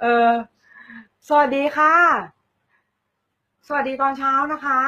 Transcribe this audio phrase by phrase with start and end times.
[0.00, 0.32] เออ
[1.28, 1.94] สวัสดีค่ะ
[3.66, 4.80] สวัสดีตอนเช้านะคะ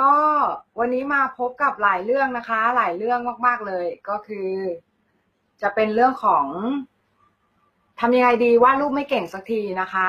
[0.00, 0.14] ก็
[0.78, 4.50] วันนี้มาพบกับหลายเรื่องนะคะ หลายเรื่องมากๆเลย ก็คือ
[5.62, 6.46] จะเป็นเรื่องของ
[8.00, 10.08] ทำยังไงดีวาดรูปไม่เก่งสักทีนะคะ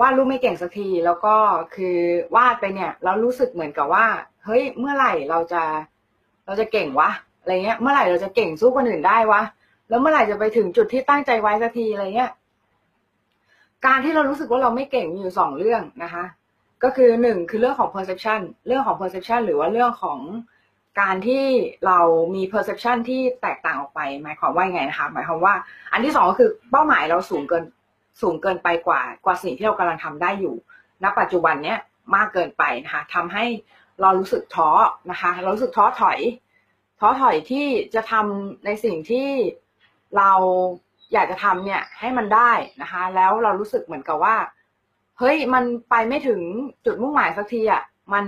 [0.00, 1.36] วาดรูปไม่เก่งสักทีแล้วก็
[1.74, 1.98] คือ
[2.36, 4.06] วาดไปเนี่ย เรารู้สึกเหมือนกับว่า
[4.44, 5.62] เฮ้ย เมื่อไหร่เราจะ
[6.46, 7.10] เราจะเก่งวะ
[7.40, 9.42] อะไรเงี้ย เมื่อไหร่เราจะเก่งสู้คนอื่นได้วะ
[9.90, 12.32] แล้วเมื่อไหร่จะไปถึงจุดที่ตั้งใจไว้สักทีอะไรเงี้ย
[13.86, 16.24] การที่เรารู้สึกว่าเราไม่เก่งมีอยู่สองเรื่องนะคะ
[16.82, 20.18] ก็คือหนึ่งคือเรื่องของ perception เรื่องของ perception หรือว่าเรื่องของ
[21.00, 21.44] การที่
[21.86, 22.00] เรา
[22.34, 25.54] มี perception ที่แตกต่างออกไป หมายความว่าไงนะคะ หมายความว่า
[25.92, 27.64] อันที่สองก็คือเป้าหมายเราสูงเกิน
[28.20, 30.54] สูงเกินไปกว่ากว่าสิ่งที่เรากำลังทำได้อยู่
[31.02, 31.78] ณ ปัจจุบันเนี้ย
[32.14, 33.44] มากเกินไปนะคะทำให้
[34.00, 34.70] เรารู้สึกท้อ
[35.10, 36.18] นะคะ เรารู้สึกท้อถอย
[37.00, 39.28] ท้อถอยที่จะทำในสิ่งที่
[40.16, 40.32] เรา
[41.12, 44.36] อยากจะทำเนี่ยให้มันได้นะคะ แล้วเรารู้สึกเหมือนกับว่า
[45.18, 46.40] เฮ้ยมันไปไม่ถึง
[46.86, 48.24] จุดมุ่งหมายสักทีอะมัน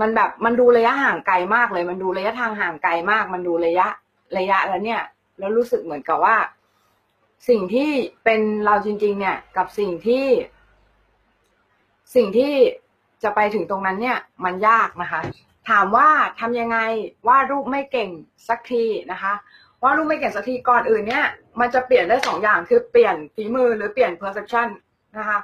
[0.00, 3.88] มันแบบมันดูระยะห่างไกลมากเลย มันดูระยะทางห่างไกลมาก มันดูระยะ
[4.38, 5.02] ระยะแล้วเนี่ย
[5.38, 6.36] แล้วรู้สึกเหมือนกับว่า
[7.48, 7.90] สิ่งที่
[8.24, 10.26] เป็นเราจริง ๆ เนี่ย กับสิ่งที่
[12.14, 12.52] สิ่งที่
[13.22, 15.20] จะไปถึงตรงนั้นเนี่ย มันยากนะคะ
[15.68, 16.08] ถามว่า
[16.40, 16.78] ทำยังไง
[17.28, 18.10] วาดรูปไม่เก่ง
[18.48, 19.32] สักทีนะคะ
[19.82, 21.26] ว่ารูปไม่เก่งสักทีก่อนอื่นเนี่ย
[21.60, 24.68] มันจะเปลี่ยนได้สองอย่างคือเปลี่ยนฝีมือหรือเปลี่ยน perception
[25.18, 25.38] นะคะ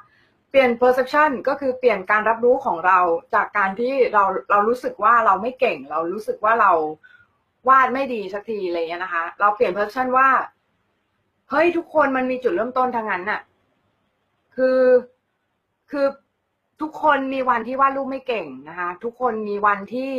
[0.50, 2.98] เปลี่ยน perception ก็คือเปลี่ยนการรับรู้ของเรา
[3.34, 6.72] จากการที่เราเรารู้สึกว่าเราไม่เก่ง เรารู้สึกว่าเรา
[7.68, 10.28] วาดไม่ดีสักทีอะไรเงี้ยนะคะ เราเปลี่ยน perception ว่า
[11.50, 13.40] เฮ้ยทุกคนมันมีจุดเริ่มต้นทางนั้นน่ะ
[14.56, 14.80] คือ
[15.90, 16.06] คือ
[16.80, 20.12] ทุกคนมีวันที่วาดรูปไม่เก่งนะคะ ทุกคนมีวันที่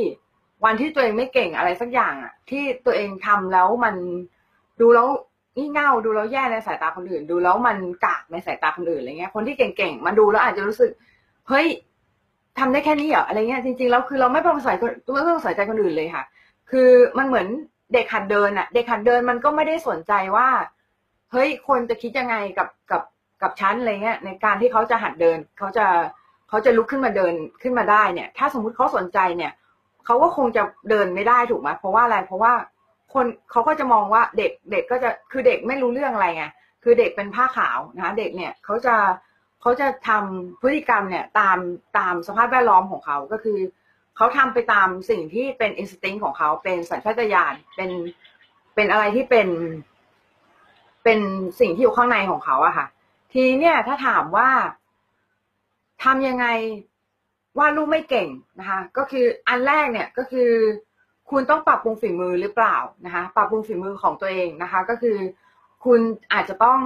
[0.66, 3.96] วันที่ตัวเองไม่เก่งอะไรสักอย่างอะที่ตัวเองทำแล้วมัน
[4.82, 5.08] ดูแล้ว
[5.56, 10.92] งี่เง่าดูแล้วแย่ในสายตาคนอื่น ดูแล้วมันกากในสายตาคนอื่นอะไรเงี้ย คนที่เก่งๆมันดูแล้วอาจจะรู้สึก
[11.50, 11.68] เฮ้ย
[12.60, 14.74] ทำได้แค่นี้เหรออะไรเงี้ยจริงๆแล้วคือเราไม่ต้องใส่
[15.14, 16.24] ไม่ต้องใส่ใจคนอื่นเลยค่ะ
[16.72, 17.48] คือมันเหมือน
[17.94, 20.48] เด็กหัดเดินอะเด็กหัดเดินมันก็ไม่ได้สนใจว่า
[21.32, 23.02] เฮ้ยคนจะคิดยังไงกับกับ
[23.42, 25.86] กับชั้นอะไรเงี้ย ในการที่เขาจะหัดเดินเขาจะ
[26.50, 29.52] เขาจะลุกขึ้นมาเดินขึ้นมาได้เนี่ย ถ้าสมมุติเขาสนใจเนี่ย
[30.06, 32.54] เขาก็คงจะเดินไม่ได้ถูกไหมเพราะว่าอะไรเพราะว่า
[33.14, 36.46] คนเขาก็จะมองว่าเด็กเด็กก็จะคือเด็กไม่รู้เรื่องอะไรไง
[36.84, 38.96] คือเด็กเป็นผ้าขาวนะคะเด็กเนี่ยเขาจะ
[39.62, 41.58] เขาจะทำพฤติกรรมเนี่ยตาม
[41.98, 43.60] ตามสภาพแวดล้อมของเขาก็คือ
[44.16, 47.92] เขาทำไปตามสิ่งที่เป็นอินสติ้งของเขาเป็นสัญชาตญาณเป็น
[48.76, 49.48] เป็นอะไรที่เป็น
[51.04, 51.20] เป็น
[51.60, 52.88] สิ่งที่อยู่ข้างในของเขาอะค่ะ
[53.34, 54.50] ทีเนี่ยถ้าถามว่า
[56.04, 56.46] ทำยังไง
[57.58, 58.30] วาดรูปไม่เก่ง
[58.60, 60.52] นะคะ ก็คืออันแรกเนี่ยก็คือ
[61.30, 65.18] คุณต้องปรับปรุงฝีมือหรือเปล่านะคะ ปรับปรุงฝีมือของตัวเองนะคะ ก็คือ
[65.86, 66.00] คุณ
[66.34, 66.80] อาจจะต้อง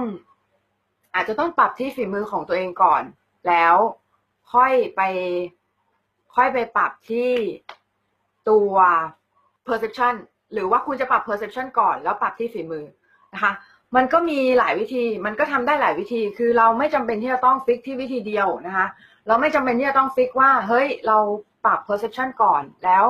[1.14, 3.02] อาจจะต้องปรับที่ฝีมือของตัวเองก่อน
[3.48, 3.76] แล้ว
[4.52, 5.00] ค่อยไป
[6.34, 7.30] ค่อยไปปรับที่
[8.48, 8.72] ตัว
[9.66, 10.14] perception
[10.52, 12.84] หรือว่าคุณจะปรับ perception ก่อนแล้วปรับที่ฝีมือ
[13.34, 13.52] นะคะ
[13.96, 18.86] มันก็มีหลายวิธี มันก็ทำได้หลายวิธี คือเราไม่จำเป็นที่จะต้องฟิกที่วิธีเดียวนะคะ
[19.26, 21.18] เราไม่จำเป็นที่จะต้องฟิกว่า เฮ้ย เรา
[21.64, 23.04] ปรับ perception ก่อน แล้ว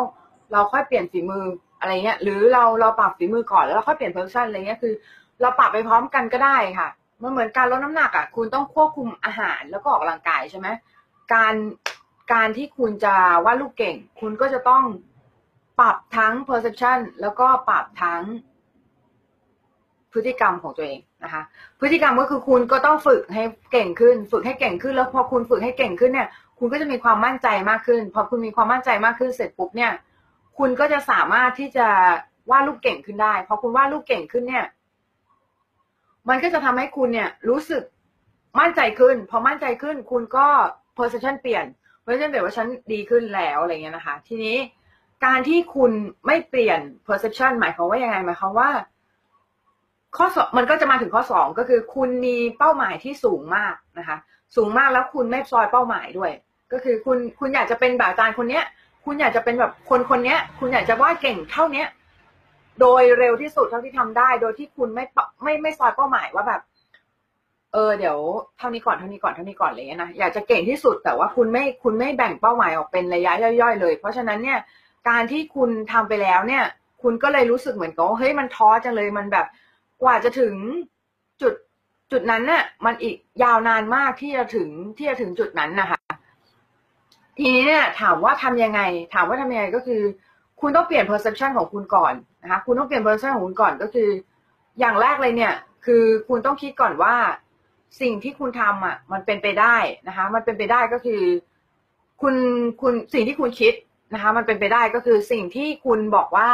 [0.53, 1.45] เราค่อยเปลี่ยนฝีมือ
[1.81, 4.95] อะไรเงี้ย หรือเราเราปรับฝีมือก่อนแล้วเราค่อยเปลี่ยน perception อะไรเงี้ย คือ
[5.41, 6.89] เราปรับไปพร้อมกันก็ได้ค่ะ
[7.23, 10.69] มันเหมือนการลดน้ำหนักอะ คุณต้องควบคุมอาหารแล้วก็ออกกำลังกายใช่ไหม
[11.35, 11.55] การ
[12.33, 13.15] การที่คุณจะ
[13.45, 14.85] วาดรูปเก่ง คุณก็จะต้อง
[15.81, 18.23] ปรับทั้ง perception แล้วก็ปรับทั้ง
[20.13, 21.43] พฤติกรรมของตัวเอง นะคะ
[21.81, 23.43] พฤติกรรมก็คือคุณก็ต้องฝึกให้
[23.73, 29.93] เก่งขึ้น ฝึกให้เก่งขึ้น แล้วพอคุณฝึกให้เก่งขึ้นเนี่ย คุณก็จะมีความมั่นใจมากขึ้น พอคุณมีความมั่นใจมากขึ้นเสร็จปุ๊บเนี่ย
[30.59, 31.89] คุณก็จะสามารถที่จะ
[32.51, 34.67] วาดรูปเก่งขึ้นได้ พอคุณวาดรูปเก่งขึ้นเนี่ย
[36.29, 37.83] มันก็จะทำให้คุณเนี่ย รู้สึก
[38.61, 40.47] มั่นใจขึ้น พอมั่นใจขึ้น คุณก็
[40.97, 41.65] perception เปลี่ยน
[42.03, 44.57] perception เปลี่ยนว่าฉันดีขึ้นแล้วอะไรเงี้ยนะคะ ทีนี้
[45.25, 45.93] การที่คุณ
[46.27, 48.71] ไม่เปลี่ยน perception หมายความว่ายังไงหมายความว่า
[50.17, 54.17] ข้อสองมันก็จะมาถึงข้อสองก็คือ คุณมีเป้าหมายที่สูงมากนะคะ
[54.57, 56.33] สูงมากแล้วคุณไม่ซอยเป้าหมายด้วย
[56.73, 58.65] ก็คือคุณคุณอยากจะเป็นแบบอาจารย์คนเนี้ย
[59.05, 61.89] คุณอยากจะเป็นแบบคนคนเนี้ย คุณอยากจะว่าเก่งเท่าเนี้ย
[62.81, 65.05] โดยเร็วที่สุดเท่าที่ทำได้ โดยที่คุณไม่
[65.43, 66.61] ไม่ไม่ซอยเป้าหมายว่าแบบ
[67.73, 68.19] เออเดี๋ยว
[68.59, 74.59] เท่านี้ก่อนเท่านี้ก่อนเท่านี้ก่อนเงี้ยนะอยากจะเก่งที่สุดแต่ว่าคุณไม่คุณไม่แบ่งเป้าหมายออกเป็นระยะย่อยๆเลย เพราะฉะนั้นเนี่ย
[75.09, 76.65] การที่คุณทำไปแล้วเนี่ย
[77.03, 79.47] คุณก็เลยรู้สึกเหมือนกับเฮ้ยมันท้อจังเลยมันแบบ
[80.05, 80.55] กว่าจะถึง
[81.43, 81.55] จุด
[82.13, 85.99] จุดนั้นน่ะมันอีกยาวนานมากที่จะถึงที่จะถึงจุดนั้นนะคะ
[87.39, 88.81] ทีนี้เนี่ยถามว่าทำยังไง
[89.15, 90.03] ถามว่าทำยังไงก็คือ
[90.61, 94.09] คุณต้องเปลี่ยน perception ของคุณก่อนนะคะคุณต้องเปลี่ยน perception ของคุณก่อนก็คือ
[94.79, 95.55] อย่างแรกเลยเนี่ย
[95.87, 97.15] คือคุณต้องคิดก่อนว่า
[98.01, 101.23] สิ่งที่คุณทำอะ มันเป็นไปได้นะคะ มันเป็นไปได้ก็คือ
[102.23, 102.35] คุณ
[102.83, 103.75] คุณสิ่งที่คุณคิด
[104.15, 106.51] นะคะ มันเป็นไปได้ก็คือสิ่งที่คุณบอกว่า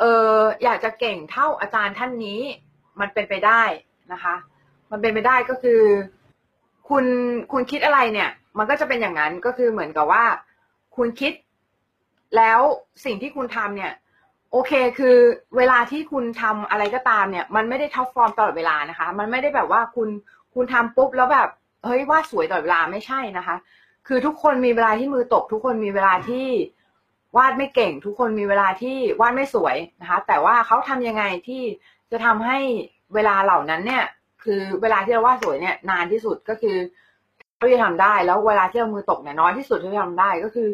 [0.00, 2.40] เอออยากจะเก่งเท่าอาจารย์ท่านนี้
[3.00, 3.62] มันเป็นไปได้
[4.12, 4.34] นะคะ
[4.90, 5.80] มันเป็นไปได้ก็คือ
[6.88, 7.04] คุณ
[7.52, 10.24] คุณคิดอะไรเนี่ย มันก็จะเป็นอย่างนั้นก็คือเหมือนกับว่า
[10.96, 11.32] คุณคิด
[12.36, 12.60] แล้ว
[13.04, 13.92] สิ่งที่คุณทำเนี่ย
[14.52, 15.16] โอเคคือ
[15.56, 20.08] เวลาที่คุณทำอะไรก็ตามเนี่ย มันไม่ได้ท็อปฟอร์มตลอดเวลานะคะ มันไม่ได้แบบว่าคุณ
[20.54, 21.48] คุณทำปุ๊บแล้วแบบ
[21.84, 23.56] เฮ้ยว่าสวยตลอดเวลาไม่ใช่นะคะ
[24.06, 26.46] คือทุกคนมีเวลาที่มือตก ทุกคนมีเวลาที่
[27.36, 31.62] วาดไม่เก่ง ทุกคนมีเวลาที่วาดไม่สวยนะคะ แต่ว่าเขาทำยังไงที่
[32.10, 32.58] จะทำให้
[33.14, 34.04] เวลาเหล่านั้นเนี่ย
[34.44, 36.76] คือเวลาที่เราวาดสวยเนี่ยนานที่สุดก็คือ
[37.58, 40.68] เราจะทำได้ แล้วเวลาที่เรามือตกเนี่ยน้อยที่สุดที่จะทำได้ก็คือ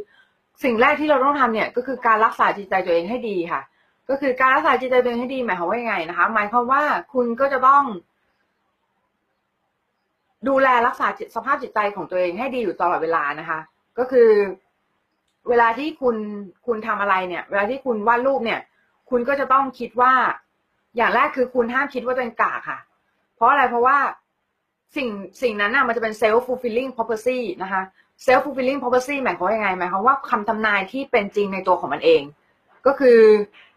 [0.64, 3.62] สิ่งแรกที่เราต้องทำเนี่ยก็คือการรักษาจิตใจตัวเองให้ดีค่ะ
[4.08, 6.82] ก็คือการรักษาจิตใจตัวเองให้ดีหมายความว่ายังไงนะคะ หมายความว่า
[7.14, 7.84] คุณก็จะต้อง
[10.48, 11.06] ดูแลรักษา
[11.36, 13.58] สภาพจิตใจของตัวเองให้ดีอยู่ตลอดเวลานะคะ
[13.98, 14.28] ก็คือ
[15.48, 16.16] เวลาที่คุณ
[16.66, 18.60] คุณทำอะไรเนี่ย เวลาที่คุณวาดรูปเนี่ย
[19.10, 20.12] คุณก็จะต้องคิดว่า
[20.96, 22.78] อย่างแรกคือคุณห้ามคิดว่าตัวเองกากค่ะ
[23.36, 23.96] เพราะอะไรเพราะว่า
[24.96, 25.08] สิ่ง
[25.42, 27.82] สิ่งนั้นน่ะมันจะเป็น self fulfilling prophecy นะคะ
[28.26, 32.22] self fulfilling prophecy หมายความว่ายังไงหมายความว่าคำทำนายที่เป็นจริงในตัวของมันเอง
[32.86, 33.18] ก็คือ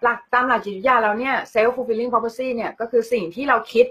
[0.04, 3.86] หลักตามหลักจิตวิทยาแล้วเนี่ย self fulfilling prophecy เนี่ยก็คือสิ่งที่เราคิด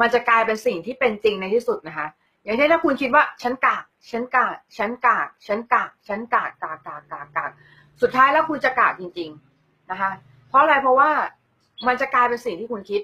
[0.00, 2.06] มันจะกลายเป็นสิ่งที่เป็นจริงในที่สุดนะคะ
[2.44, 7.50] อย่างเช่นถ้าคุณคิดว่าฉันกาก ฉันกากฉันกากฉันกากฉันกากกากกากกากกาก
[8.00, 9.30] สุดท้ายแล้วคุณจะกากจริง
[9.60, 10.10] ๆนะคะ
[10.48, 11.10] เพราะอะไรเพราะว่า
[11.86, 13.02] มันจะกลายเป็นสิ่งที่คุณคิด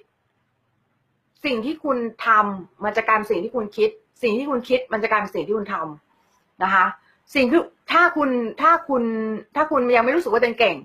[1.44, 3.90] สิ่งที่คุณทำมันจะกลายเป็นสิ่งที่คุณคิด
[4.22, 6.84] สิ่งที่คุณคิด มันจะกลายเป็นสิ่งที่คุณทำนะคะ
[7.34, 7.60] สิ่งที่
[7.92, 8.30] ถ้าคุณ
[8.62, 9.02] ถ้าคุณ
[9.54, 10.76] ถ้าคุณยังไม่รู้สึกว่าตัวเองเก่ง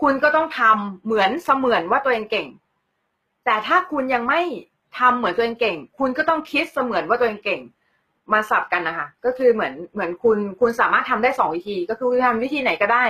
[0.00, 2.48] คุณก็ต้องทำเหมือนเสมือนว่าตัวเองเก่ง
[3.44, 4.40] แต่ถ้าคุณยังไม่
[4.98, 7.60] ทำเหมือนตัวเองเก่ง คุณก็ต้องคิดเสมือนว่าตัวเองเก่ง
[8.32, 13.04] มาสับกันนะคะก็คือเหมือนเหมือนคุณคุณสามารถทำได้สองวิธี ก็คือทำวิธีไหนก็ได้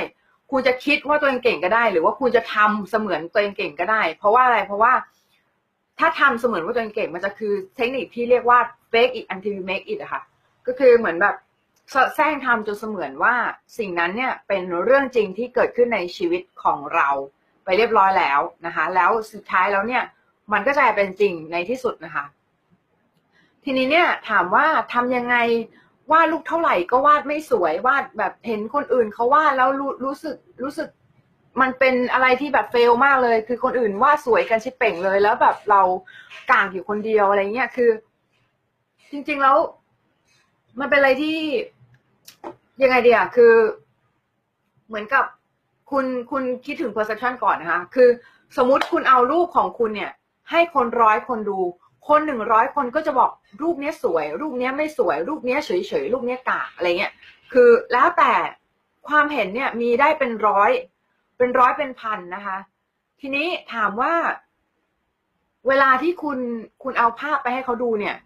[0.50, 4.92] คุณจะคิดว่าตัวเองเก่งก็ได้ หรือว่าคุณจะทำเสมือนตัวเองเก่งก็ได้ เพราะว่าอะไรเพราะว่า
[5.98, 8.58] ถ้าทำเสมือนว่าตัวเองเก่ง มันจะคือเทคนิคที่เรียกว่า
[8.92, 10.22] fake it until you make it อะค่ะ
[10.66, 11.36] ก็คือเหมือนแบบ
[12.14, 13.34] แซงทำจนเสมือนว่า
[13.78, 17.08] สิ่งนั้นเนี่ยเป็นเรื่องจริงที่เกิดขึ้นในชีวิตของเรา
[17.64, 20.02] ไปเรียบร้อยแล้วนะคะ แล้วสุดท้ายแล้วเนี่ย
[20.52, 22.24] มันก็จะเป็นจริงในที่สุดนะคะ
[23.64, 25.36] ทีนี้เนี่ยถามว่าทำยังไง
[26.12, 30.88] วาดลูกเท่าไหร่ก็วาดไม่สวยวาดแบบเห็นคนอื่นเขาวาดแล้วรู้รู้สึกรู้สึก
[31.60, 35.82] มันเป็นอะไรที่แบบเฟลมากเลย คือคนอื่นวาดสวยกันชิเป่งเลย แล้วแบบเรา
[36.50, 37.90] กางอยู่คนเดียวอะไรเงี้ยคือ
[39.10, 39.56] จริง ๆแล้ว
[40.80, 41.36] มันเป็นอะไรที่
[42.82, 43.54] ยังไงเดียคือ
[44.88, 45.24] เหมือนกับ
[45.90, 48.08] คุณคุณคิดถึง perception ก่อนนะคะ คือ
[48.56, 50.12] สมมุติคุณเอารูปของคุณเนี่ย
[50.50, 51.60] ให้คนร้อยคนดู
[52.08, 53.30] คนหนึ่งร้อยคนก็จะบอก
[53.62, 57.12] รูปนี้สวย รูปนี้ไม่สวย รูปนี้เฉยเฉยรูปนี้กากอะไรเงี้ย
[57.52, 58.32] คือแล้วแต่
[59.08, 60.70] ความเห็นเนี่ยมีได้เป็นร้อย
[61.38, 62.58] เป็นร้อยเป็นพันนะคะ
[63.20, 64.14] ทีนี้ถามว่า
[65.68, 66.38] เวลาที่คุณ
[66.82, 68.16] คุณเอาภาพไปให้เขาดูเนี่ย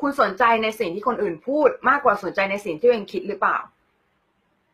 [0.00, 3.58] คุณสนใจในสิ่งที่คนอื่นพูดมากกว่าสนใจในสิ่งที่ตัวเองคิดหรือเปล่า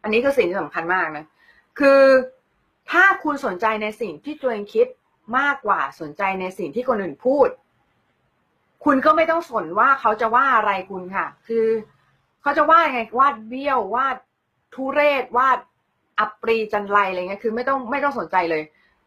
[0.02, 1.25] อันนี้คือสิ่งที่สำคัญมากนะ
[1.79, 2.00] คือ
[2.90, 4.87] ถ้าคุณสนใจในสิ่งที่ตัวเองคิด
[5.38, 7.48] มากกว่าสนใจในสิ่งที่คนอื่นพูด
[8.85, 11.66] คุณก็ไม่ต้องสนว่าเขาจะว่าอะไรคุณค่ะ คือ
[12.42, 14.16] เขาจะว่าไงวาดเบี้ยววาด
[14.75, 15.58] ทุเรศวาด
[16.18, 18.62] อัปรีจันไรอะไรเงี้ยคือไม่ต้องไม่ต้องสนใจเลย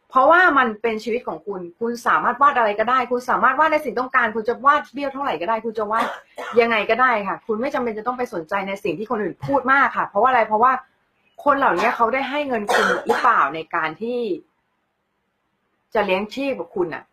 [0.10, 6.06] เพราะว่ามันเป็นชีวิตของคุณ คุณสามารถวาดอะไรก็ได้ คุณสามารถวาดในสิ่งต้องการ คุณจะวาดเบี้ยวเท่าไหร่ก็ได้ คุณจะวาด
[6.60, 10.72] ยังไงก็ได้ค่ะ คุณไม่จำเป็นจะต้องไปสนใจในสิ่งที่คนอื่นพูดมากค่ะ เพราะว่าอะไรเพราะว่า
[11.44, 14.20] คนเหล่านี้เขาได้ให้เงินคุณหรือเปล่าในการที่
[15.94, 17.04] จะเลี้ยงชีพกับคุณอะ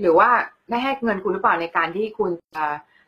[0.00, 0.28] หรือว่า
[0.70, 2.64] ได้ให้เงินคุณหรือเปล่าในการที่คุณจะ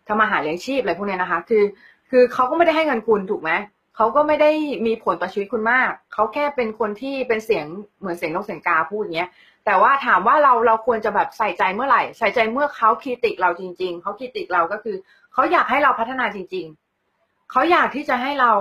[0.07, 1.65] ทำมาหาเลี้ยงชีพอะไรพวกนี้นะคะ คือ
[2.11, 3.51] คือเขาก็ไม่ได้ให้เงินคุณถูกไหม
[3.97, 4.51] เขาก็ไม่ได้
[4.87, 7.67] มีผลต่อชีวิตคุณมาก เขาแค่เป็นคนที่เป็นเสียง
[8.01, 9.31] เหมือนเสียงนกเสียงกาพูดอย่างเงี้ย
[9.65, 14.97] แต่ว่าถามว่าเราเราควรจะแบบใส่ใจเมื่อไหร่ ใส่ใจเมื่อเขาคีติเราจริง ๆ เขาคีติเราก็คือ
[15.33, 16.67] เขาอยากให้เราพัฒนาจริง
[17.09, 18.53] ๆ เขาอยากที่จะให้เรา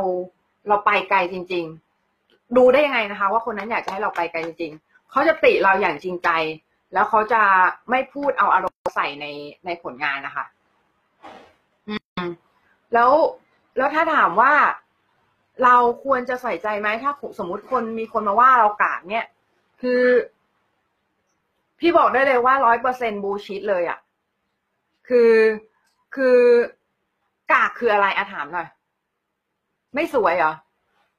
[0.67, 1.65] เราไปไกลจริง
[2.11, 6.29] ๆ ดูได้ยังไงนะคะ ว่าคนนั้นอยากจะให้เราไปไกลจริง ๆ เขาจะติเราอย่างจริงใจ
[6.93, 7.41] แล้วเขาจะ
[7.89, 9.25] ไม่พูดเอาอารมณ์ใส่ใน
[9.65, 10.45] ในผลงานนะคะ
[11.87, 12.23] อืม
[12.93, 13.11] แล้ว
[13.77, 14.53] แล้วถ้าถามว่า
[15.63, 19.25] เราควรจะใส่ใจไหมถ้าสมมติคนมีคนมาว่าเรากากเนี่ย
[19.81, 20.03] คือ
[21.79, 23.99] พี่บอกได้เลยว่าร้อยเปอร์เซ็นบูชิดเลยอะ่ะ
[25.07, 25.33] คือ
[26.15, 26.39] คือ
[27.51, 28.67] กากคืออะไรอะถามหน่อย
[29.95, 30.53] ไม่สวยเหรอ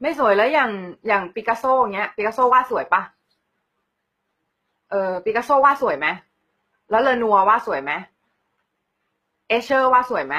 [0.03, 0.71] ไม่สวยแล้วอย่าง
[1.09, 3.03] อย่างปิกัสโซเงี้ยปิกัสโซวาดสวยปะ
[4.95, 6.07] ออปิกัสโซวาดสวยไหม
[6.91, 7.93] แล้วเรอนัวร์ว่าสวยไหม
[9.49, 10.37] เอเชอร์ว่าสวยไหม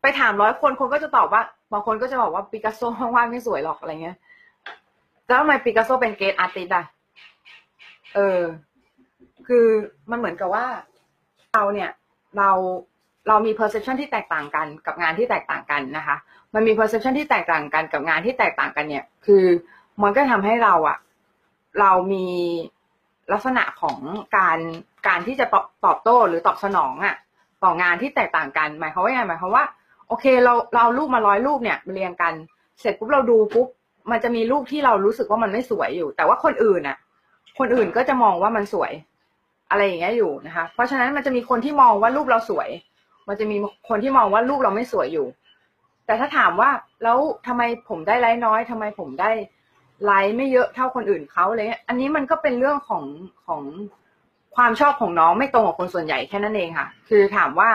[0.00, 2.82] ไปถามร้อยคนคนก็จะตอบว่าบางคนก็จะบอกว่าปิกัสโซ
[3.14, 4.16] วาดไม่สวยหรอกอะไรเงี้ย
[5.28, 6.84] แล้วทำไมปิกัสโซเป็น great artist อะ
[8.14, 8.40] เออ
[9.46, 9.66] คือ
[10.10, 10.64] มันเหมือนกับว่า
[11.52, 11.90] เราเนี่ย
[12.38, 12.50] เรา
[13.28, 16.16] เรามี perception ที่แตกต่างกันกับงานที่แตกต่างกันนะคะ
[16.54, 19.44] มันมี perception ที่แตกต่างกันกับงานที่แตกต่างกันเนี่ย คือ
[20.02, 20.98] มันก็ทำให้เราอะ
[21.80, 22.26] เรามี
[23.32, 23.98] ลักษณะของ
[24.36, 24.58] การ
[25.08, 25.46] การที่จะ
[25.84, 27.16] ตอบโต้หรือตอบสนองอะ
[27.64, 29.64] ต่องานที่แตกต่างกัน หมายความว่าไงหมายความว่า
[30.08, 32.34] โอเคเราเรารูปมาร้อยรูปเนี่ยเรียงกัน
[32.80, 33.66] เสร็จปุ๊บเราดูปุ๊บ
[34.10, 36.96] มันจะมีรูปที่เรารู้สึกว่ามันไม่สวยอยู่ แต่ว่าคนอื่นอะ
[37.58, 38.92] คนอื่นก็จะมองว่ามันสวย
[39.70, 42.68] อะไรอย่างเงี้ยอยู่นะคะ เพราะฉะนั้นมันจะมีคนที่มองว่ารูปเราสวย
[43.28, 43.56] มันจะมี
[43.88, 45.26] คนที่มองว่ารูปเราไม่สวยอยู่
[46.06, 46.70] แต่ถ้าถามว่า
[47.02, 49.30] แล้วทำไมผมได้ไลค์น้อยทำไมผมได้
[50.04, 53.04] ไลค์ไม่เยอะเท่าคนอื่นเขาอะไรเงี้ยอันนี้มันก็เป็นเรื่องของ
[53.46, 53.62] ของ
[54.56, 57.70] ความชอบของน้องไม่ตรงกับคนส่วนใหญ่แค่นั้นเองค่ะ คือถามว่า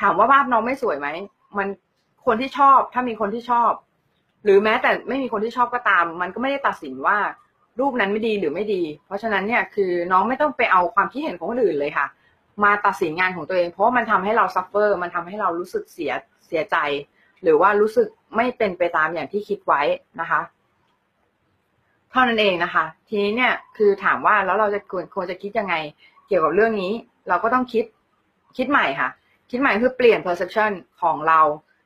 [0.00, 1.08] ถามว่าภาพน้องไม่สวยไหม
[1.58, 1.68] มัน
[2.26, 3.72] คนที่ชอบถ้ามีคนที่ชอบ
[4.44, 7.18] หรือแม้แต่ไม่มีคนที่ชอบก็ตาม มันก็ไม่ได้ตัดสินว่า
[7.80, 12.06] รูปนั้นไม่ดีหรือไม่ดี เพราะฉะนั้นเนี่ยคือน้องไม่ต้องไปเอาความคิดเห็นของคนอื่นเลยค่ะ
[12.64, 16.12] มาตัดสินงานของตัวเอง เพราะมันทำให้เราซัฟเฟอร์ มันทำให้เรารู้สึกเสีย
[16.46, 16.76] เสียใจ
[17.42, 19.82] หรือว่ารู้สึกไม่เป็นไปตามอย่างที่คิดไว้
[20.20, 20.40] นะคะ
[22.10, 25.74] เท่านั้นเองนะคะ ทีนี้เนี่ยคือถามว่าแล้วเราจะควรควรจะคิดยังไง
[26.26, 26.92] เกี่ยวกับเรื่องนี้
[27.28, 27.84] เราก็ต้องคิด
[28.56, 29.08] คิดใหม่ค่ะ
[29.50, 30.70] คิดใหม่คือเปลี่ยน perception
[31.02, 31.40] ของเรา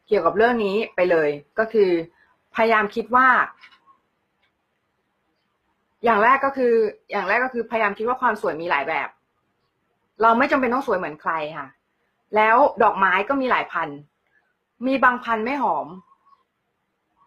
[0.09, 1.29] เกี่ยวกับเรื่องนี้ไปเลย
[1.59, 1.91] ก็คือ
[2.57, 3.29] พยายามคิดว่า
[6.05, 6.73] อย่างแรกก็คือ
[7.11, 9.09] อย่างแรกก็คือพยายามคิดว่าความสวยมีหลายแบบ
[10.23, 11.69] เราไม่จำเป็นต้องสวยเหมือนใครค่ะ
[12.37, 13.89] แล้วดอกไม้ก็มีหลายพัน
[14.87, 15.87] มีบางพันไม่หอม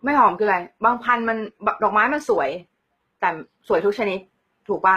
[0.03, 1.37] ไม่หอมคืออะไร บางพันมัน
[1.83, 2.49] ดอกไม้มันสวย
[3.19, 3.29] แต่
[3.67, 4.19] สวยทุกชนิด
[4.67, 4.95] ถูกปะ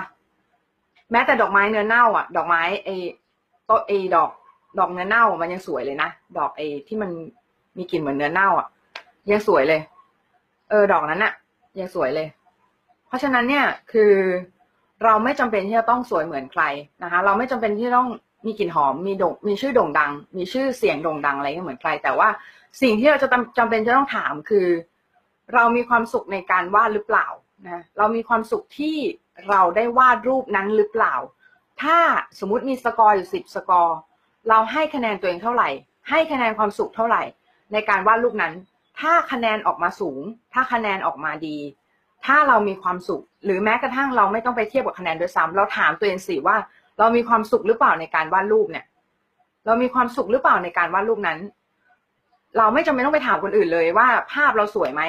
[1.11, 2.97] แม้แต่ดอกไม้เนื้อเน่า อะ ดอกไม้ไอ้
[3.69, 4.31] ต้นไอ้ดอก
[4.79, 7.11] ดอกเนื้อเน่ามันยังสวยเลยนะดอกไอ้ที่มัน
[7.79, 8.67] มีกลิ่นเหมือนเนื้อเน่า อะ
[9.31, 9.81] ยังสวยเลย
[10.71, 11.33] เออ ดอกนั้นอะ
[11.79, 12.29] ยังสวยเลย
[13.07, 14.12] เพราะฉะนั้นเนี่ยคือ
[15.05, 16.62] เราไม่จำเป็นที่จะต้องสวยเหมือนใคร
[17.03, 18.09] นะคะ เราไม่จำเป็นที่ต้อง
[18.47, 22.29] มีกลิ่นหอมมีโด่งมีชื่อโด่งดัง มีชื่อเสียงโด่งดังอะไรเหมือนใคร แต่ว่า
[22.83, 24.67] สิ่งที่เราจะจำเป็นจะต้องถามคือ
[25.55, 27.27] เรามีความสุขในการวาดหรือเปล่า
[27.69, 28.97] นะเรามีความสุขที่
[29.49, 31.14] เราได้วาดรูปนั้นหรือเปล่า
[31.83, 31.99] ถ้า
[32.38, 33.97] สมมุติมีสกอร์อยู่สิบสกอร์
[34.49, 35.69] เราให้คะแนนตัวเองเท่าไหร่
[36.11, 37.23] ให้คะแนนความสุขเท่าไหร่
[37.73, 38.55] ในการวาดรูปนั้น
[39.00, 40.21] ถ้าคะแนนออกมาสูง
[40.52, 41.59] ถ้าคะแนนออกมาดี
[42.26, 46.57] ถ้าเรามีความสุข หรือแม้กระทั่งเราไม่ต้องไปเทียบกับคะแนนด้วยซ้ำเราถามตัวเองสิว่า
[46.99, 48.85] เรามีความสุขหรือเปล่าในการวาดรูปเนี่ย
[49.67, 51.38] เรามีความสุขหรือเปล่าในการวาดรูปนั้น
[52.59, 55.02] เราไม่จำเป็นต้องไปถามคนอื่นเลยว่า ภาพเราสวยไหม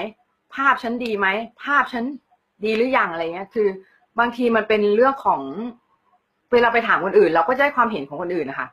[0.56, 1.28] ภาพฉันดีไหม
[1.64, 2.06] ภาพฉัน
[2.64, 3.68] ดีหรือยังอะไรเงี้ย คือ
[4.20, 5.42] บางทีมันเป็นเรื่องของ
[6.52, 8.68] เวลาไปถามคนอื่น เราก็จะได้ความเห็นของคนอื่นนะคะ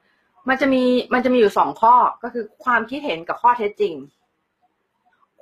[0.48, 0.82] มันจะมี
[1.14, 3.94] มันจะมีอยู่สองข้อก็คือความคิดเห็นกับข้อเท็จจริง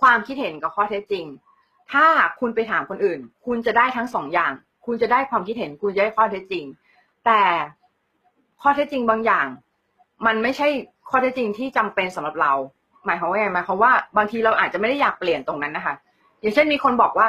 [0.00, 1.24] ความคิดเห็นกับข้อเท็จจริง
[1.92, 2.06] ถ้า
[2.40, 4.52] คุณไปถามคนอื่น คุณจะได้ทั้งสองอย่าง
[4.86, 6.64] คุณจะได้ความคิดเห็น คุณจะได้ข้อเท็จจริง
[7.26, 7.42] แต่
[8.62, 9.46] ข้อเท็จจริงบางอย่าง
[10.26, 10.68] มันไม่ใช่
[11.10, 12.52] ข้อเท็จจริงที่จำเป็นสำหรับเรา
[13.04, 15.94] หมายความว่าไงหมายความว่าบางทีเราอาจจะไม่ได้อยากเปลี่ยนตรงนั้นนะคะ
[16.40, 17.28] อย่างเช่นมีคนบอกว่า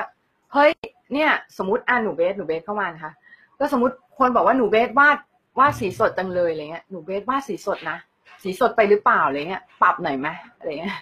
[0.54, 0.72] เฮ้ย
[1.14, 3.14] เนี่ยสมมติอ่าหนูเบสหนูเบสเข้ามานะคะ
[3.60, 5.18] ก็สมมติคนบอกว่าหนูเบสวาด
[5.60, 7.98] วาดสีสดจังเลยอะไรเงี้ยหนูเบสวาดสีสดนะ
[8.44, 10.98] สีสดไปหรือเปล่าอะไรเงี้ย ปรับหน่อยไหมอะไรเงี้ย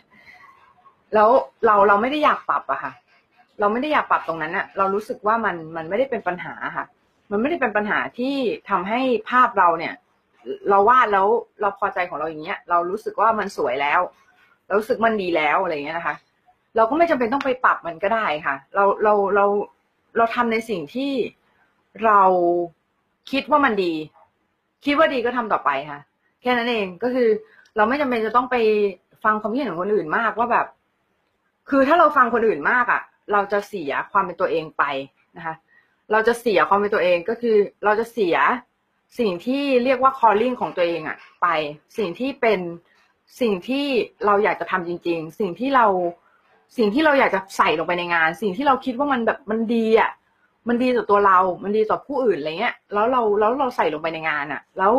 [1.14, 1.30] แล้ว
[1.66, 2.92] เราเราไม่ได้อยากปรับอะค่ะ
[3.60, 6.86] เราไม่ได้อยากปรับตรงนั้นอะเรารู้สึกว่ามันมันไม่ได้เป็นปัญหาค่ะ
[7.32, 8.36] มันไม่ได้เป็นปัญหาที่
[8.70, 9.94] ทำให้ภาพเราเนี่ย
[10.70, 11.28] เราวาดแล้ว
[11.62, 14.02] เราพอใจของเราอย่างเงี้ย เรารู้สึกว่ามันสวยแล้ว
[14.66, 16.16] เรารู้สึกมันดีแล้วอะไรเงี้ยนะคะ
[16.76, 19.46] เราก็ไม่จำเป็นต้องไปปรับมันก็ได้ค่ะ เราเราเรา
[20.18, 21.12] เราทำในสิ่งที่
[22.06, 22.22] เรา
[23.32, 23.94] คิดว่ามันดี
[24.86, 26.00] คิดว่าดีก็ทำต่อไปค่ะ
[26.42, 27.30] แค่นั้นเองก็คือ
[27.76, 28.56] เราไม่จำเป็นจะต้องไป
[29.24, 30.66] ฟังความคิดเห็นของคนอื่นมากว่าแบบ
[31.70, 34.84] คือถ้าเราฟังคนอื่นมากอะ เราจะเสียความเป็นตัวเองไป
[35.38, 35.56] นะคะ
[36.12, 38.36] เราจะเสียความเป็นตัวเองก็คือ เราจะเสีย
[39.20, 41.48] สิ่งที่เรียกว่า calling ของตัวเองอะ ไป
[41.98, 42.60] สิ่งที่เป็น
[43.42, 43.86] สิ่งที่
[44.26, 45.88] เราอยากจะทำจริง ๆ สิ่งที่เรา
[46.78, 50.12] สิ่งที่เราอยากจะใส่ลงไปในงาน สิ่งที่เราคิดว่ามันแบบมันดีอะ
[50.68, 54.92] มันดีต่อตัวเรา มันดีต่อผู้อื่นอะไรเงี้ย แล้วเราแล้วเราใส่ลงไปในงานอะ แล้ว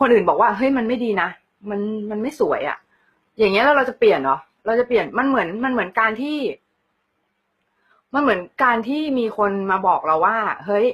[0.00, 1.28] คนอื่นบอกว่าเฮ้ยมันไม่ดีนะ
[1.70, 2.78] มันมันไม่สวยอะ
[3.38, 6.38] อย่างเงี้ยแล้วเราจะเปลี่ยนเหรอ เราจะเปลี่ยนมันเหมือนมันเหมือนการที่
[8.14, 10.36] มันเหมือนการที่มีคนมาบอกเราว่า
[10.66, 10.86] เฮ้ย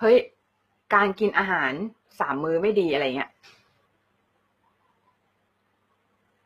[0.00, 0.16] เฮ้ย
[0.94, 1.72] การกินอาหาร
[2.20, 3.30] สามมื้อไม่ดีอะไรเงี้ย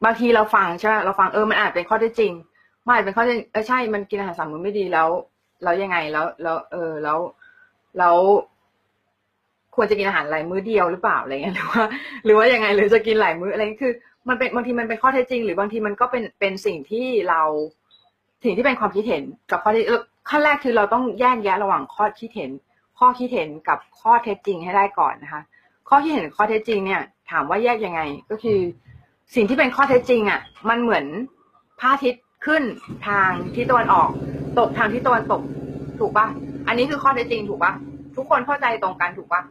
[0.05, 2.33] บางทีเราฟังใช่ไหมเราฟังเออมันอาจเป็นข้อเท็จจริง
[2.87, 5.09] มันอาจเป็นข้อเท็จเออใช่มันกินอาหารสามมื้อไม่ดีแล้ว
[5.63, 7.19] แล้วยังไงแล้วแล้ว เออแล้ว
[7.99, 8.17] แล้ว
[9.75, 11.85] ควรจะกินอาหารหลายมื้อเดียวหรือเปล่าอะไรเงี้ยหรือว่า
[12.25, 13.93] หรือว่ายังไงหรือจะกินหลายมื้ออะไรคือ
[14.29, 17.43] มันเป็นบางทีมันเป็นข้อเท็จจริง หรือบางทีมันก็เป็นเป็นสิ่งที่เรา
[18.45, 19.85] สิ่งที่เป็นความคิดเห็นกับข้อที่
[20.29, 22.51] ขั้นแรกคือเราต้องแยกแยะระหว่างข้อคิดเห็น
[22.99, 25.43] ข้อคิดเห็นกับข้อเท็จจริงให้ได้ก่อนนะคะ
[25.89, 28.61] ข้อคิดเห็นข้อเท็จจริงเนี่ย ถามว่าแยกยังไงก็คือ
[29.35, 31.05] สิ่งที่เป็นข้อเท็จจริงอะ มันเหมือน
[31.81, 32.63] พระอาทิตย์ขึ้น
[33.09, 34.09] ทางที่ตะวันออก
[34.59, 35.43] ตกทางที่ตะวันตก
[35.99, 36.27] ถูกปะ
[36.67, 37.73] อันนี้คือข้อเท็จจริงถูกปะ
[38.17, 39.43] ทุกคนเข้าใจตรงกันถูกปะ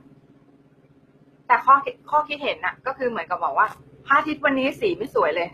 [1.48, 1.76] แต่ข้อ
[2.10, 3.68] ข้อคิดเห็นน่ะ ก็คือเหมือนกับบอกว่า
[4.06, 5.50] พระอาทิตย์วันนี้สีไม่สวยเลย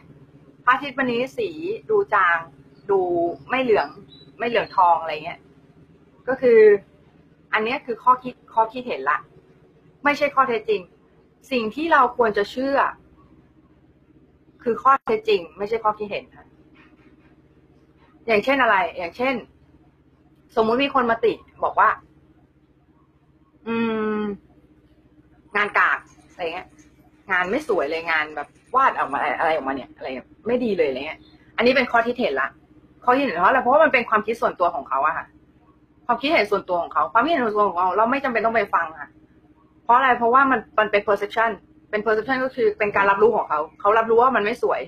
[0.64, 1.50] พระอาทิตย์วันนี้สี
[1.90, 2.38] ดูจาง
[2.92, 3.00] ดู
[3.50, 3.88] ไม่เหลือง
[4.40, 5.40] ไม่เหลืองทองอะไรเงี้ย
[6.28, 6.60] ก็คือ
[7.54, 9.18] อันนี้คือข้อคิดข้อคิดเห็นละ
[10.04, 10.82] ไม่ใช่ข้อเท็จจริง
[11.52, 12.78] สิ่งที่เราควรจะเชื่อ
[14.68, 16.46] คือข้อเท็จจริง ไม่ใช่ข้อคิดเห็นค่ะ
[18.28, 19.34] อย่างเช่นอะไร อย่างเช่น
[20.56, 21.90] สมมุติมีคนมาติบอกว่า
[23.68, 23.76] อื
[24.20, 24.22] ม
[25.56, 26.00] งานกาก
[26.32, 26.68] อะไรเงี้ย
[27.32, 30.08] งานไม่สวยเลยงานแบบวาดออกมาอะไรออกมาเนี่ย อะไร
[30.48, 31.20] ไม่ดีเลยอะไรเงี้ย
[31.58, 32.50] อันนี้เป็นข้อที่เห็นละ
[33.04, 35.26] ข้อที่เห็นเพราะอะไรเพราะว่ามันเป็นความคิดส่วนตัวของเขาอะค่ะ
[36.06, 39.10] ความคิดเห็นส่วนตัวของเขา ความคิดเห็นส่วนตัวของเราเราไม่จำเป็นต้องไปฟังค่ะ
[39.84, 41.52] เพราะอะไรเพราะว่ามันมันเป็น perception
[41.96, 44.82] เป็น perception ก็คือเป็นการรับรู้ของเขา เขารับรู้ว่ามันไม่สวย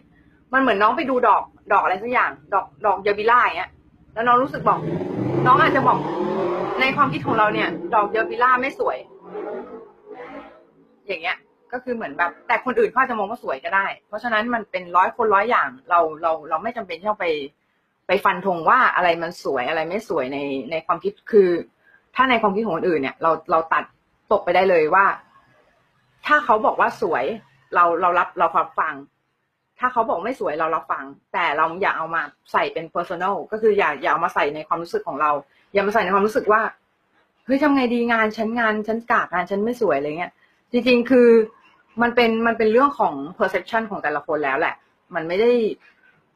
[0.54, 3.72] มันเหมือนน้องไปดูดอกดอกอะไรสักอย่าง ดอกดอกยาบิล่าอย่างเงี้ย
[4.14, 4.80] แล้วน้องรู้สึกบอก
[5.46, 5.98] น้องอาจจะบอก
[6.82, 8.98] ในความคิดของเราเนี่ย ดอกยาบิล่าไม่สวย
[11.08, 11.38] อย่างเงี้ย
[11.72, 17.28] ก็คือเหมือนแบบ แต่คนอื่นเขาจะมองว่าสวยก็ได้ เพราะฉะนั้นมันเป็นร้อยคนร้อยอย่าง เราเราเราไม่จำเป็นที่ต้องไป
[18.08, 20.38] ไปฟันธงว่าอะไรมันสวยอะไรไม่สวยใน
[20.72, 21.50] ในความคิดคือ
[22.16, 23.84] ถ้าในความคิดของคนอื่นเนี่ย เราเราตัด
[24.32, 25.06] ตกไปได้เลยว่า
[26.26, 27.26] ถ้าเขาบอกว่าสวย
[27.76, 28.96] เราเรารับเรารับฟัง
[29.80, 32.22] ถ้าเขาบอกไม่สวยเรารับฟัง แต่เราอย่าเอามา
[32.52, 35.32] ใส่เป็น personal ก็คืออย่าอย่าเอามาใส่ในความรู้สึกของเรา
[35.74, 36.62] อย่ามาใส่ในความรู้สึกว่า
[37.46, 40.32] เฮ้ยทำไงดีงานฉันงานฉันกากงานฉันไม่สวยอะไรเงี้ย
[40.72, 41.30] จริง ๆ คือ
[42.02, 44.76] มันเป็นมันเป็นเรื่องของ perception ของแต่ละคนแล้วแหละ
[45.16, 45.52] มันไม่ได้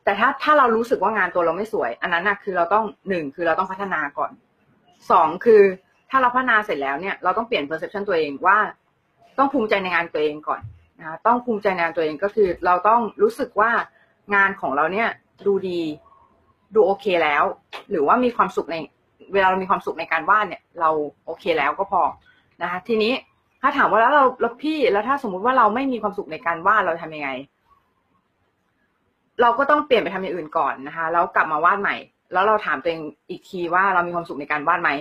[0.03, 4.31] แต่ถ้าถ้าเรารู้สึกว่างานตัวเราไม่สวย อันนั้นนะคือเราต้องหนึ่งคือเราต้องพัฒนาก่อน
[5.11, 5.61] สองคือ
[6.09, 8.57] ถ้าเราพัฒนาเสร็จแล้วเนี่ยเราต้องเปลี่ยน perception ตัวเองว่า
[9.41, 10.61] ต้องภูมิใจในงานตัวเองก่อน
[10.99, 13.71] นะต้องภูมิใจในงานตัวเองก็คือ เราต้องรู้สึกว่า
[14.35, 15.09] งานของเราเนี่ย
[15.45, 15.81] ดูดี
[16.75, 17.43] ดูโอเคแล้ว
[17.89, 18.75] หรือว่ามีความสุขใน
[19.33, 20.89] เวลาเรามีความสุขในการวาดเนี่ยเรา
[21.25, 22.01] โอเคแล้วก็พอ
[22.61, 23.13] นะคะทีนี้
[23.61, 27.29] ถ้าถามว่าแล้วเราแล้วพี่แล้วถ้าสมมุติว่าเราไม่มีความสุขในการวาดเราทำยังไง
[29.41, 31.95] เราก็ต้องเปลี่ยนไปทำอย่างอื่นก่อนนะคะแล้วกลับมาวาดใหม่
[32.33, 34.91] แล้วเราถามตัวเองอีกทีว่าเรามีความสุขในการวาดไหม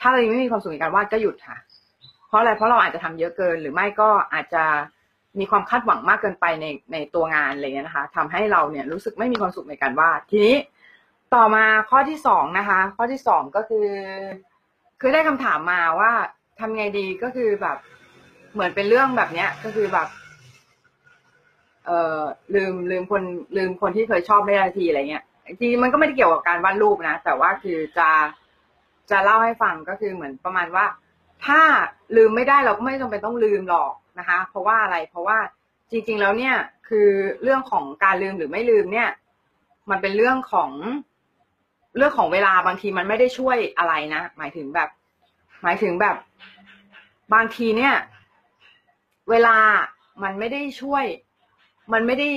[0.00, 1.56] ถ้าเรายังไม่มีความสุขในการวาดก็หยุดค่ะ
[2.28, 4.64] เพราะอะไรเพราะเราอาจจะทำเยอะเกิน หรือไม่ก็อาจจะ
[5.38, 10.56] มีความคาดหวังมากเกินไปในในตัวงานอะไรเงี้ยนะคะทำให้เราเนี่ยรู้สึกไม่มีความสุขในการวาดทีนี้
[11.34, 13.88] ต่อมาข้อที่สองนะคะ ข้อที่สองก็คือ
[15.00, 16.12] คือได้คำถามมาว่า
[16.60, 17.76] ทำไงดีก็คือแบบ
[18.52, 20.08] เหมือนเป็นเรื่องแบบเนี้ยก็คือแบบ
[21.86, 22.22] เอ่อ
[22.54, 23.22] ลืมลืมคน
[23.56, 28.08] ลืมคนที่เคยชอบได้ทันทีอะไรเงี้ยจริงมันก็ไม่ได้เกี่ยวกับการวาดรูปนะ แต่ว่าคือจะ
[29.10, 30.84] จะเล่าให้ฟังก็คือเหมือนประมาณว่า
[31.46, 31.60] ถ้า
[32.16, 35.38] ลืมไม่ได้เราก็ไม่จำเป็นต้องลืมหรอกนะคะ เพราะว่าอะไรเพราะว่า
[35.90, 36.54] จริง ๆ แล้วเนี่ย
[36.88, 37.08] คือ
[37.42, 39.08] เรื่องของการลืมหรือไม่ลืมเนี่ย
[39.90, 40.70] มันเป็นเรื่องของ
[41.96, 44.88] เรื่องของเวลาบางทีมันไม่ได้ช่วยอะไรนะหมายถึงแบบ
[45.62, 46.16] หมายถึงแบบ
[47.34, 47.94] บางทีเนี่ย
[49.30, 49.56] เวลา
[50.22, 51.04] มันไม่ได้ช่วย
[51.92, 52.28] มันไม่ได้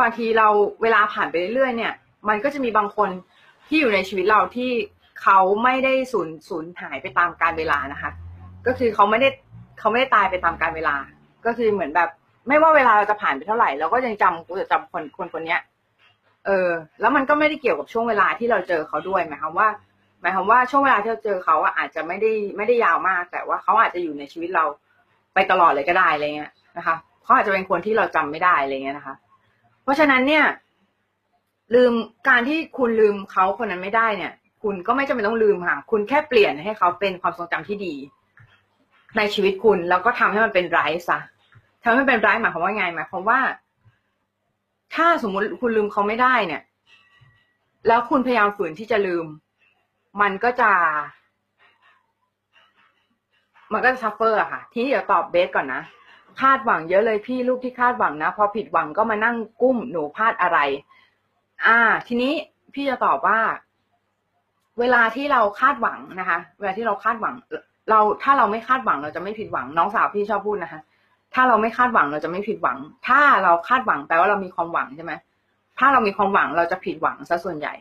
[0.00, 0.48] บางทีเรา
[0.82, 1.94] เวลาผ่านไปเรื่อยๆเนี่ย
[2.28, 3.10] มันก็จะมีบางคน
[3.68, 4.70] ที่อยู่ในชีวิตเราที่
[5.22, 8.10] เขาไม่ได้สูญสูญหายไปตามการเวลานะคะ
[8.68, 9.28] ก็คือเขาไม่ได้
[9.78, 10.96] เขาไม่ได้ตายไปตามการเวลา
[11.46, 12.08] ก็คือเหมือนแบบ
[12.48, 15.60] ไม่ว่าเวลาเราจะผ่านไปเท่าไหร่เราก็ยังจำกูจะจำคนคนคนเนี้ย
[16.46, 16.68] เออ
[17.00, 19.68] แล้วมันก็ไม่ได้เกี่ยวกับช่วงเวลาที่เราเจอเขาด้วยหมายความว่า
[20.20, 24.64] หมายความว่าช่วงเวลาที่เราเจอเขาอาจจะไม่ได้ไม่ได้ยาวมาก แต่ว่าเขาอาจจะอยู่ในชีวิตเรา
[25.34, 29.14] ไปตลอดเลยก็ได้อะไรเงี้ยนะคะเขาอาจจะเป็นคนที่เราจำไม่ได้อะไรเงี้ยนะคะ
[29.82, 30.44] เพราะฉะนั้นเนี่ย
[31.74, 31.92] ลืม
[32.28, 37.94] การที่คุณลืมเขาคนนั้นไม่ได้เนี่ย คุณก็ไม่จำเป็นต้องลืมค่ะ คุณแค่เปลี่ยนให้เขาเป็นความทรงจำที่ดี
[39.16, 41.18] ในชีวิตคุณ แล้วก็ทำให้มันเป็นไร้ซะ
[41.82, 43.40] ทำให้มันเป็นไร้หมายความว่าไงหมายความว่า
[44.94, 46.62] ถ้าสมมุติคุณลืมเขาไม่ได้เนี่ย
[47.88, 49.26] แล้วคุณพยายามฝืนที่จะลืม
[50.20, 50.70] มันก็จะ
[53.72, 55.82] มันก็จะ suffer อะค่ะ พี่เดี๋ยวตอบเบสก่อนนะ
[56.40, 60.58] คาดหวังเยอะเลยพี่ลูกที่คาดหวังนะพอผิดหวังก็มานั่งกลุ้มหนูพลาดอะไร
[61.66, 62.32] อ่า ทีนี้
[62.74, 63.38] พี่จะตอบว่า
[64.78, 67.34] เวลาที่เราคาดหวังนะคะ เวลาที่เราคาดหวัง
[67.90, 70.80] เราถ้าเราไม่คาดหวังเราจะไม่ผิดหวังน้องสาวพี่ชอบพูดนะคะ
[71.34, 75.12] ถ้าเราไม่คาดหวังเราจะไม่ผิดหวัง ถ้าเราคาดหวังแปลว่าเรามีความหวังใช่ไหม
[75.78, 77.74] ถ้าเรามีความหวังเราจะผิดหวังซะส่วนใหญ่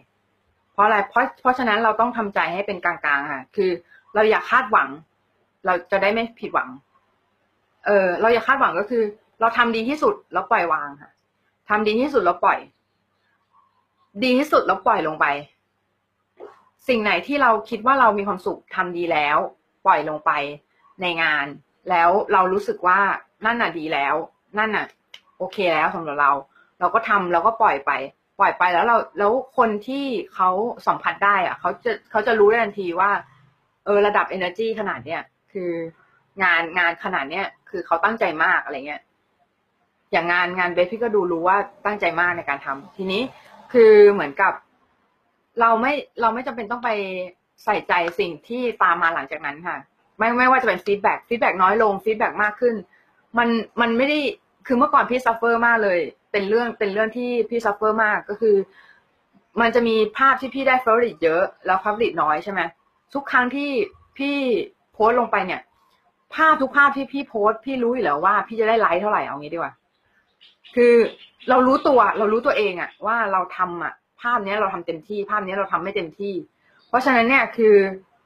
[0.74, 3.72] เพราะอะไรเพราะเพราะฉะนั้นเราต้องทำใจให้เป็นกลางๆค่ะ คือ
[4.16, 4.88] เราอยากคาดหวัง
[5.66, 6.70] เราจะได้ไม่ผิดหวัง
[7.86, 9.04] เออเราอย่าคาดหวังก็คือ
[9.42, 11.12] เราทำดีที่สุดแล้วปล่อยวางค่ะ
[11.70, 12.60] ทำดีที่สุดแล้วปล่อย
[14.24, 15.26] ดีที่สุดแล้วปล่อยลงไป
[16.88, 19.38] สิ่งไหนที่เราคิดว่าเรามีความสุขทำดีแล้ว
[19.88, 20.32] ปล่อยลงไป
[21.02, 21.46] ในงาน
[21.90, 23.00] แล้วเรารู้สึกว่า
[23.46, 24.16] นั่นน่ะดีแล้ว
[24.58, 24.86] นั่นน่ะ
[25.38, 26.32] โอเคแล้วสำหรับเรา
[26.80, 27.92] เราก็ทำแล้วก็ปล่อยไป
[28.40, 30.50] ปล่อยไปแล้วเราแล้วคนที่เขา
[30.88, 33.12] สัมผัสได้อะเขาจะเขาจะรู้ได้ทันทีว่า
[33.86, 35.22] เออระดับ energy ขนาดเนี้ย
[35.52, 35.72] คือ
[36.44, 39.02] งานงานขนาดเนี้ยคือเขาตั้งใจมากอะไรเงี้ย
[40.12, 43.22] อย่างงานงานเบสพี่ก็ดูรู้ว่าตั้งใจมากในการทำทีนี้
[43.74, 44.54] คือเหมือนกับ
[45.62, 46.90] เราไม่เราไม่จำเป็นต้องไป
[47.64, 49.78] ใส่ใจสิ่งที่ตามมาหลังจากนั้นค่ะ
[50.18, 52.76] ไม่ไม่ว่าจะเป็น feedback feedback น้อยลง feedback มากขึ้น
[53.38, 53.50] มัน
[53.82, 54.20] มันไม่ได้
[54.68, 56.00] คือเมื่อก่อนพี่ suffer มากเลย
[56.32, 58.56] เป็นเรื่องเป็นเรื่องที่พี่ suffer มากก็คือ
[59.62, 62.62] มันจะมีภาพที่พี่ได้ favorite เยอะ แล้ว favorite น้อยใช่ไหม
[63.14, 63.70] ทุกครั้งที่
[64.18, 64.36] พี่
[64.94, 65.62] โพสต์ลงไปเนี่ย
[66.36, 69.74] ภาพทุกภาพที่พี่โพสต์พี่รู้อยู่แล้วว่า พี่จะได้ไลค์เท่าไหร่เอางี้ดีกว่า
[70.76, 70.96] คือ
[71.50, 76.34] เรารู้ตัวเรารู้ตัวเองอะว่าเราทำอะภาพเนี้ยเราทำเต็มที่ ภาพเนี้ยเราทำไม่เต็มที่
[76.88, 77.76] เพราะฉะนั้นเนี่ยคือ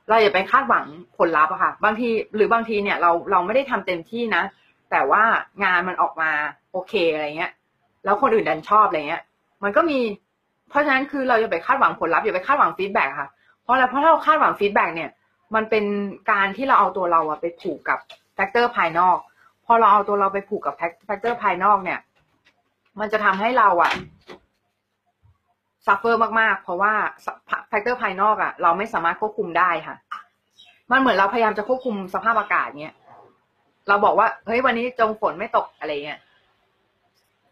[0.09, 0.85] เราอย่าไปคาดหวัง
[1.17, 4.43] ผลลัพธ์อะค่ะ บางทีหรือบางทีเนี่ยเราเราไม่ได้ทำเต็มที่นะ
[4.91, 5.23] แต่ว่า
[5.63, 6.31] งานมันออกมา
[6.71, 7.51] โอเคอะไรเงี้ย
[8.05, 9.23] แล้วคนอื่นดันชอบอะไรเงี้ย
[9.63, 9.99] มันก็มี
[10.69, 13.29] เพราะฉะนั้นคือเราอย่าไปคาดหวังผลลัพธ์อย่าไปคาดหวัง feedback ค่ะ
[13.63, 15.09] เพราะอะไรเพราะถ้าเราคาดหวัง feedback เนี่ย
[15.55, 15.85] มันเป็น
[16.31, 17.99] การที่เราเอาตัวเราอะไปผูกกับ
[18.35, 19.17] factor ภายนอก
[19.65, 21.99] พอเราเอาตัวเราไปผูกกับ factor ภายนอกเนี่ย
[22.99, 23.91] มันจะทำให้เราอะ
[25.85, 26.93] suffer มากๆ เพราะว่า
[27.67, 29.95] factor ภายนอกอะเราไม่สามารถควบคุมได้ค่ะ
[30.91, 32.95] มันเหมือนเราพยายามจะควบคุมสภาพอากาศเนี่ย
[33.87, 36.19] เราบอกว่าเฮ้ยวันนี้จงฝนไม่ตกอะไรเงี้ย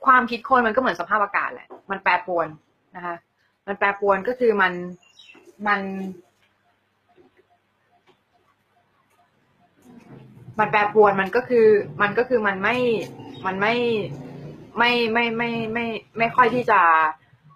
[0.06, 2.48] ความคิดคนมันก็เหมือนสภาพอากาศแหละ มันแปรปรวน
[2.96, 3.16] นะคะ
[3.68, 4.74] มันแปรปรวนก็คือมัน
[5.68, 5.82] มัน
[10.60, 11.68] มันแปรปรวนมันก็คือ
[12.02, 12.76] มันก็คือมันไม่
[13.46, 13.76] มันไม่
[14.78, 15.86] ไม่ไม่ไม่ไม่
[16.18, 16.82] ไม่ค่อยที่จะ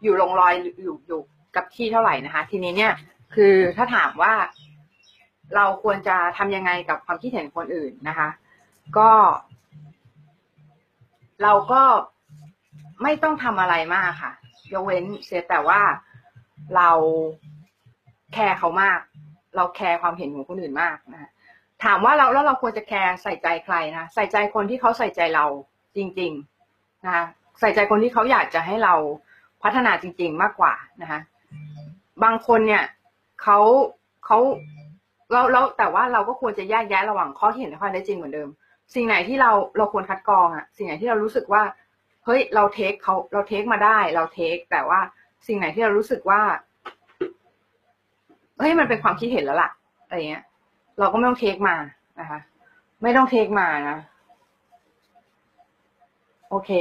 [0.03, 1.21] อยู่ลงรอยอยู่อยู่
[1.55, 2.93] กับที่เท่าไหร่นะคะ ทีนี้เนี่ย
[3.35, 4.33] คือถ้าถามว่า
[5.55, 8.29] เราควรจะทำยังไงกับความคิดเห็นคนอื่นนะคะ
[8.97, 9.11] ก็
[11.43, 11.81] เราก็
[13.03, 14.33] ไม่ต้องทำอะไรมากค่ะ
[14.73, 15.81] ยกเว้นเสียแต่ว่า
[16.75, 16.89] เรา
[18.33, 18.99] แคร์เขามาก
[19.55, 21.29] เราแคร์ความเห็นของคนอื่นมากนะคะ
[21.83, 25.45] ถามว่าเราแล้วเราควรจะแคร์ใส่ใจใครนะใส่ใจคนที่เขาใส่ใจเรา
[25.95, 26.31] จริง
[26.67, 27.25] ๆ นะคะ
[27.59, 28.95] ใส่ใจคนที่เขาอยากจะให้เรา
[29.63, 31.19] พัฒนาจริง ๆ มากกว่านะคะ
[32.23, 32.83] บางคนเนี่ย
[33.41, 33.59] เขา
[34.25, 34.37] เขา
[35.31, 38.49] แล้วแล้วแต่ว่าเราก็ควรจะแยกแยะระหว่างข้อคิดเห็นและข้อเท็จจริงเหมือนเดิม
[38.93, 41.63] สิ่งไหนที่เราเราควรคัดกรองอะสิ่งไหนที่เรารู้สึกว่า
[42.25, 44.99] เฮ้ยเรา take เขาเรา take มาได้ เรา take แต่ว่า
[45.47, 46.41] สิ่งไหนที่เรารู้สึกว่า
[48.59, 49.71] เฮ้ยมันเป็นความคิดเห็นแล้วล่ะ
[50.05, 50.43] อะไรเงี้ย
[50.99, 51.75] เราก็ไม่ต้องเทคมา
[52.19, 52.39] นะคะ
[53.03, 53.97] ไม่ต้องเทคมานะ
[56.49, 56.71] โอเค